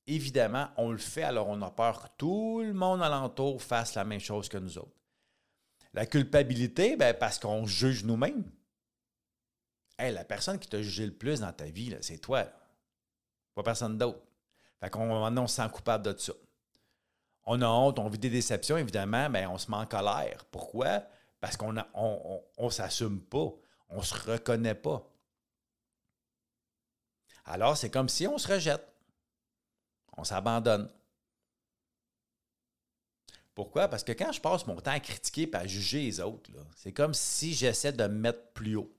évidemment, 0.07 0.69
on 0.77 0.91
le 0.91 0.99
fait 0.99 1.23
alors 1.23 1.49
on 1.49 1.63
a 1.63 1.71
peur 1.71 2.03
que 2.03 2.09
tout 2.19 2.61
le 2.63 2.73
monde 2.73 3.03
alentour 3.03 3.63
fasse 3.63 3.95
la 3.95 4.05
même 4.05 4.21
chose 4.21 4.49
que 4.49 4.59
nous 4.59 4.79
autres. 4.79 4.97
La 5.93 6.07
culpabilité, 6.07 6.97
ben, 6.97 7.15
parce 7.15 7.39
qu'on 7.39 7.67
juge 7.67 8.05
nous-mêmes. 8.05 8.45
la 9.99 10.25
personne 10.25 10.59
qui 10.59 10.69
t'a 10.69 10.83
jugé 10.83 11.07
le 11.07 11.15
plus 11.15 11.41
dans 11.41 11.53
ta 11.53 11.67
vie, 11.67 11.97
c'est 12.01 12.19
toi. 12.19 12.47
Pas 13.55 13.63
personne 13.63 13.97
d'autre. 13.97 14.21
Fait 14.81 14.91
qu'on 14.91 15.11
on 15.11 15.47
se 15.47 15.57
sent 15.57 15.69
coupable 15.73 16.13
de 16.13 16.19
ça. 16.19 16.33
On 17.47 17.61
a 17.63 17.69
honte, 17.69 17.99
on 17.99 18.09
vit 18.09 18.19
des 18.19 18.31
déceptions, 18.31 18.77
évidemment, 18.77 19.29
mais 19.29 19.47
on 19.47 19.59
se 19.59 19.71
met 19.71 19.77
en 19.77 19.87
colère. 19.87 20.45
Pourquoi? 20.51 21.03
Parce 21.41 21.57
qu'on 21.57 21.73
ne 21.73 21.83
on, 21.95 22.71
s'assume 22.71 23.21
pas. 23.21 23.53
On 23.95 23.99
ne 23.99 24.03
se 24.03 24.15
reconnaît 24.15 24.75
pas. 24.75 25.09
Alors, 27.45 27.77
c'est 27.77 27.91
comme 27.91 28.09
si 28.09 28.27
on 28.27 28.39
se 28.39 28.49
rejette. 28.49 28.85
On 30.17 30.25
s'abandonne. 30.25 30.91
Pourquoi? 33.55 33.87
Parce 33.87 34.03
que 34.03 34.11
quand 34.11 34.33
je 34.33 34.41
passe 34.41 34.67
mon 34.67 34.81
temps 34.81 34.91
à 34.91 34.99
critiquer 34.99 35.49
et 35.49 35.57
à 35.57 35.65
juger 35.65 36.03
les 36.03 36.21
autres, 36.21 36.51
c'est 36.75 36.93
comme 36.93 37.15
si 37.15 37.55
j'essaie 37.55 37.93
de 37.93 38.03
me 38.03 38.19
mettre 38.19 38.53
plus 38.53 38.75
haut, 38.75 38.93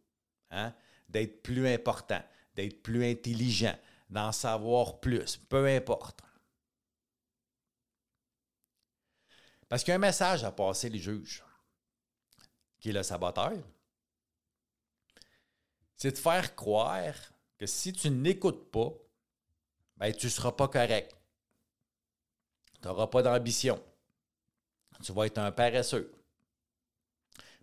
hein? 0.50 0.74
d'être 1.10 1.44
plus 1.44 1.68
important, 1.68 2.24
d'être 2.56 2.82
plus 2.82 3.06
intelligent, 3.06 3.78
d'en 4.10 4.32
savoir 4.32 5.02
plus, 5.02 5.36
peu 5.36 5.68
importe. 5.68 6.22
Parce 9.68 9.84
qu'il 9.84 9.92
y 9.92 9.94
a 9.94 9.96
un 9.96 10.00
message 10.00 10.46
à 10.46 10.54
passer 10.54 10.88
les 10.88 11.00
juges, 11.00 11.44
qui 12.80 12.92
est 12.92 12.94
le 12.94 13.04
saboteur. 13.04 13.52
C'est 15.98 16.12
de 16.12 16.18
faire 16.18 16.56
croire 16.56 17.14
que 17.58 17.66
si 17.66 17.94
tu 17.94 18.10
n'écoutes 18.10 18.72
pas, 18.72 18.92
ben, 19.98 20.14
tu 20.14 20.26
ne 20.26 20.32
seras 20.32 20.52
pas 20.52 20.68
correct. 20.68 21.16
Tu 22.82 22.88
n'auras 22.88 23.08
pas 23.08 23.22
d'ambition 23.22 23.82
tu 25.04 25.12
vas 25.14 25.26
être 25.26 25.38
un 25.38 25.52
paresseux. 25.52 26.12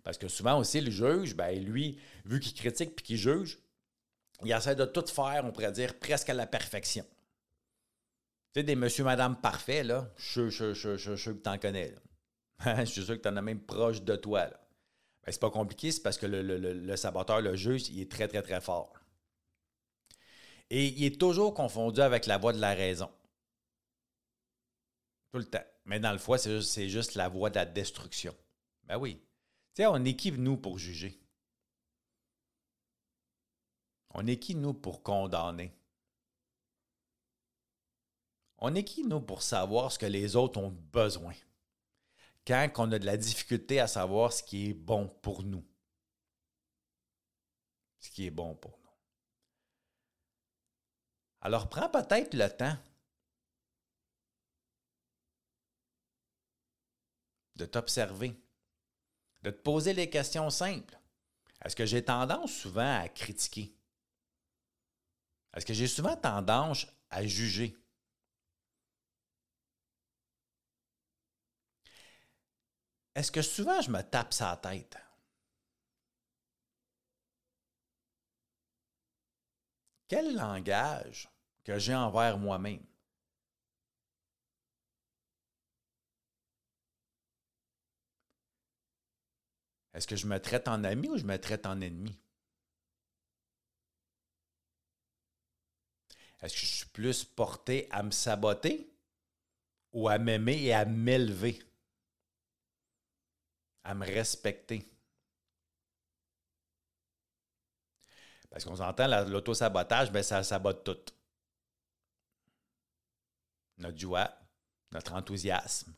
Parce 0.03 0.17
que 0.17 0.27
souvent 0.27 0.59
aussi, 0.59 0.81
le 0.81 0.91
juge, 0.91 1.35
ben, 1.35 1.63
lui, 1.63 1.99
vu 2.25 2.39
qu'il 2.39 2.53
critique 2.53 2.95
puis 2.95 3.05
qu'il 3.05 3.17
juge, 3.17 3.59
il 4.43 4.51
essaie 4.51 4.75
de 4.75 4.85
tout 4.85 5.05
faire, 5.07 5.43
on 5.45 5.51
pourrait 5.51 5.71
dire, 5.71 5.97
presque 5.97 6.29
à 6.29 6.33
la 6.33 6.45
perfection. 6.45 7.05
Tu 8.53 8.59
sais, 8.59 8.63
des 8.63 8.75
monsieur, 8.75 9.03
madame 9.03 9.39
parfaits, 9.39 9.85
là, 9.85 10.11
je 10.17 10.49
suis 10.49 10.75
sûr 10.75 11.33
que 11.33 11.41
tu 11.41 11.49
en 11.49 11.57
connais. 11.57 11.95
je 12.65 12.85
suis 12.85 13.03
sûr 13.03 13.15
que 13.15 13.21
tu 13.21 13.29
en 13.29 13.37
as 13.37 13.41
même 13.41 13.61
proche 13.61 14.01
de 14.01 14.15
toi. 14.15 14.45
Là. 14.45 14.59
Ben, 15.23 15.31
c'est 15.31 15.39
pas 15.39 15.51
compliqué, 15.51 15.91
c'est 15.91 16.01
parce 16.01 16.17
que 16.17 16.25
le, 16.25 16.41
le, 16.41 16.95
saboteur, 16.97 17.41
le 17.41 17.55
juge, 17.55 17.87
il 17.89 18.01
est 18.01 18.11
très, 18.11 18.27
très, 18.27 18.41
très 18.41 18.59
fort. 18.59 18.93
Et 20.69 20.87
il 20.87 21.05
est 21.05 21.19
toujours 21.19 21.53
confondu 21.53 22.01
avec 22.01 22.25
la 22.25 22.37
voix 22.37 22.51
de 22.51 22.59
la 22.59 22.73
raison. 22.73 23.09
Tout 25.31 25.37
le 25.39 25.45
temps. 25.45 25.63
Mais 25.85 25.99
dans 25.99 26.11
le 26.11 26.17
foie, 26.17 26.37
c'est 26.37 26.89
juste, 26.89 27.15
la 27.15 27.29
voie 27.29 27.49
de 27.49 27.55
la 27.55 27.65
destruction. 27.65 28.35
Ben 28.83 28.97
oui. 28.97 29.21
Tu 29.75 29.81
sais, 29.81 29.85
on 29.85 30.03
est 30.03 30.15
qui, 30.15 30.31
nous, 30.31 30.57
pour 30.57 30.77
juger? 30.77 31.19
On 34.09 34.27
est 34.27 34.37
qui, 34.37 34.55
nous, 34.55 34.73
pour 34.73 35.03
condamner? 35.03 35.73
On 38.57 38.75
est 38.75 38.83
qui, 38.83 39.03
nous, 39.03 39.21
pour 39.21 39.41
savoir 39.41 39.91
ce 39.91 39.99
que 39.99 40.05
les 40.05 40.35
autres 40.35 40.59
ont 40.59 40.69
besoin? 40.91 41.33
Quand 42.45 42.69
on 42.77 42.91
a 42.91 42.99
de 42.99 43.05
la 43.05 43.17
difficulté 43.17 43.79
à 43.79 43.87
savoir 43.87 44.33
ce 44.33 44.43
qui 44.43 44.69
est 44.69 44.73
bon 44.73 45.07
pour 45.21 45.43
nous. 45.43 45.65
Ce 47.99 48.09
qui 48.11 48.25
est 48.25 48.31
bon 48.31 48.55
pour 48.55 48.71
nous. 48.71 48.89
Alors, 51.41 51.69
prends 51.69 51.89
peut-être 51.89 52.33
le 52.33 52.49
temps 52.49 52.77
de 57.55 57.65
t'observer, 57.65 58.35
de 59.41 59.51
te 59.51 59.61
poser 59.61 59.93
les 59.93 60.09
questions 60.09 60.49
simples. 60.49 60.97
Est-ce 61.63 61.75
que 61.75 61.85
j'ai 61.85 62.03
tendance 62.03 62.53
souvent 62.53 63.01
à 63.01 63.07
critiquer? 63.07 63.73
Est-ce 65.53 65.65
que 65.65 65.73
j'ai 65.73 65.87
souvent 65.87 66.17
tendance 66.17 66.87
à 67.09 67.25
juger? 67.25 67.77
Est-ce 73.15 73.31
que 73.31 73.41
souvent 73.41 73.81
je 73.81 73.91
me 73.91 74.01
tape 74.01 74.33
sa 74.33 74.57
tête? 74.57 74.97
Quel 80.07 80.35
langage 80.35 81.29
que 81.63 81.77
j'ai 81.79 81.95
envers 81.95 82.37
moi-même? 82.37 82.85
Est-ce 89.93 90.07
que 90.07 90.15
je 90.15 90.25
me 90.27 90.39
traite 90.39 90.67
en 90.67 90.83
ami 90.83 91.07
ou 91.09 91.17
je 91.17 91.23
me 91.25 91.37
traite 91.37 91.65
en 91.67 91.79
ennemi? 91.79 92.19
Est-ce 96.41 96.53
que 96.55 96.59
je 96.59 96.65
suis 96.65 96.85
plus 96.87 97.23
porté 97.23 97.87
à 97.91 98.03
me 98.03 98.11
saboter 98.11 98.91
ou 99.93 100.09
à 100.09 100.17
m'aimer 100.17 100.61
et 100.63 100.73
à 100.73 100.83
m'élever? 100.85 101.61
À 103.83 103.93
me 103.93 104.05
respecter. 104.05 104.89
Parce 108.49 108.65
qu'on 108.65 108.75
s'entend, 108.75 109.07
l'auto-sabotage, 109.27 110.11
ben, 110.11 110.21
ça 110.21 110.43
sabote 110.43 110.83
tout. 110.83 111.13
Notre 113.77 113.97
joie, 113.97 114.31
notre 114.91 115.13
enthousiasme, 115.13 115.93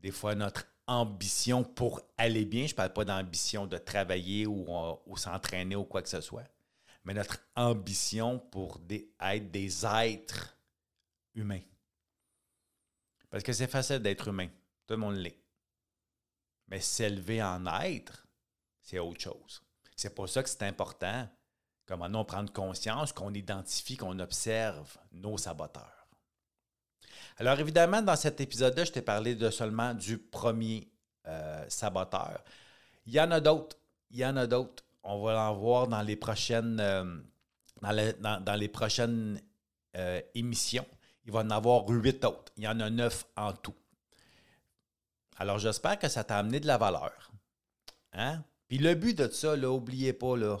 des 0.00 0.10
fois 0.10 0.34
notre 0.34 0.66
ambition 0.86 1.62
pour 1.62 2.02
aller 2.18 2.44
bien. 2.44 2.66
Je 2.66 2.72
ne 2.72 2.76
parle 2.76 2.92
pas 2.92 3.04
d'ambition 3.04 3.66
de 3.66 3.78
travailler 3.78 4.46
ou, 4.46 4.66
ou 5.06 5.16
s'entraîner 5.16 5.76
ou 5.76 5.84
quoi 5.84 6.02
que 6.02 6.08
ce 6.08 6.20
soit, 6.20 6.48
mais 7.04 7.14
notre 7.14 7.38
ambition 7.54 8.38
pour 8.38 8.80
être 9.20 9.50
des 9.50 9.86
êtres 9.86 10.56
humains. 11.34 11.62
Parce 13.30 13.44
que 13.44 13.52
c'est 13.52 13.68
facile 13.68 14.00
d'être 14.00 14.28
humain. 14.28 14.48
Tout 14.86 14.94
le 14.94 15.00
monde 15.00 15.16
l'est. 15.16 15.41
Mais 16.72 16.80
s'élever 16.80 17.42
en 17.42 17.66
être, 17.82 18.26
c'est 18.80 18.98
autre 18.98 19.20
chose. 19.20 19.62
C'est 19.94 20.14
pour 20.14 20.26
ça 20.26 20.42
que 20.42 20.48
c'est 20.48 20.62
important, 20.62 21.28
comment 21.84 22.08
nous 22.08 22.24
prendre 22.24 22.50
conscience, 22.50 23.12
qu'on 23.12 23.34
identifie, 23.34 23.98
qu'on 23.98 24.18
observe 24.20 24.96
nos 25.12 25.36
saboteurs. 25.36 26.08
Alors 27.36 27.60
évidemment, 27.60 28.00
dans 28.00 28.16
cet 28.16 28.40
épisode-là, 28.40 28.84
je 28.84 28.92
t'ai 28.92 29.02
parlé 29.02 29.34
de 29.34 29.50
seulement 29.50 29.92
du 29.92 30.16
premier 30.16 30.88
euh, 31.26 31.62
saboteur. 31.68 32.42
Il 33.04 33.12
y 33.12 33.20
en 33.20 33.32
a 33.32 33.40
d'autres. 33.40 33.76
Il 34.10 34.20
y 34.20 34.24
en 34.24 34.38
a 34.38 34.46
d'autres. 34.46 34.82
On 35.02 35.22
va 35.22 35.50
en 35.50 35.54
voir 35.54 35.88
dans 35.88 36.00
les 36.00 36.16
prochaines, 36.16 36.80
euh, 36.80 37.18
dans, 37.82 38.68
prochaines 38.72 39.42
euh, 39.98 40.22
émissions. 40.34 40.86
Il 41.26 41.32
va 41.32 41.40
en 41.40 41.50
avoir 41.50 41.86
huit 41.86 42.24
autres. 42.24 42.50
Il 42.56 42.64
y 42.64 42.68
en 42.68 42.80
a 42.80 42.88
neuf 42.88 43.26
en 43.36 43.52
tout. 43.52 43.74
Alors, 45.36 45.58
j'espère 45.58 45.98
que 45.98 46.08
ça 46.08 46.24
t'a 46.24 46.38
amené 46.38 46.60
de 46.60 46.66
la 46.66 46.78
valeur. 46.78 47.32
Hein? 48.12 48.44
Puis 48.68 48.78
le 48.78 48.94
but 48.94 49.16
de 49.16 49.28
ça, 49.28 49.56
là, 49.56 49.68
n'oubliez 49.68 50.12
pas, 50.12 50.36
là, 50.36 50.58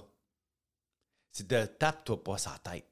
c'est 1.30 1.46
de 1.46 1.64
tape-toi 1.66 2.22
pas 2.22 2.38
sa 2.38 2.58
tête. 2.58 2.88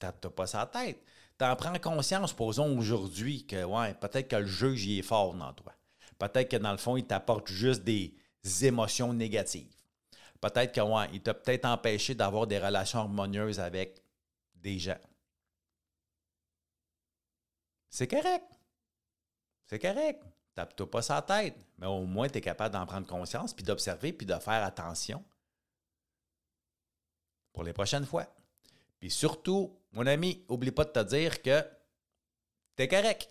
Tape-toi 0.00 0.34
pas 0.34 0.46
sa 0.46 0.66
tête. 0.66 1.02
T'en 1.38 1.56
prends 1.56 1.78
conscience, 1.78 2.32
posons 2.32 2.78
aujourd'hui, 2.78 3.46
que 3.46 3.64
ouais, 3.64 3.94
peut-être 3.94 4.28
que 4.28 4.36
le 4.36 4.46
jeu, 4.46 4.74
j'y 4.74 4.98
est 4.98 5.02
fort 5.02 5.34
dans 5.34 5.52
toi. 5.52 5.72
Peut-être 6.18 6.50
que 6.50 6.56
dans 6.56 6.72
le 6.72 6.78
fond, 6.78 6.96
il 6.96 7.06
t'apporte 7.06 7.48
juste 7.48 7.82
des 7.82 8.14
émotions 8.62 9.12
négatives. 9.12 9.74
Peut-être 10.40 10.74
que 10.74 10.80
ouais, 10.80 11.08
il 11.12 11.22
t'a 11.22 11.34
peut-être 11.34 11.64
empêché 11.64 12.14
d'avoir 12.14 12.46
des 12.46 12.58
relations 12.58 12.98
harmonieuses 12.98 13.60
avec 13.60 14.02
des 14.56 14.78
gens. 14.78 14.98
C'est 17.88 18.08
correct. 18.08 18.44
C'est 19.66 19.78
correct. 19.78 20.22
Tape-toi 20.54 20.90
pas 20.90 21.02
sa 21.02 21.22
tête, 21.22 21.56
mais 21.78 21.86
au 21.86 22.04
moins 22.04 22.28
tu 22.28 22.38
es 22.38 22.40
capable 22.40 22.74
d'en 22.74 22.84
prendre 22.86 23.06
conscience, 23.06 23.54
puis 23.54 23.64
d'observer, 23.64 24.12
puis 24.12 24.26
de 24.26 24.34
faire 24.34 24.64
attention 24.64 25.24
pour 27.52 27.64
les 27.64 27.72
prochaines 27.72 28.06
fois. 28.06 28.26
Puis 29.00 29.10
surtout, 29.10 29.78
mon 29.92 30.06
ami, 30.06 30.44
oublie 30.48 30.70
pas 30.70 30.84
de 30.84 30.90
te 30.90 31.02
dire 31.04 31.42
que 31.42 31.62
tu 32.76 32.82
es 32.82 32.88
correct. 32.88 33.28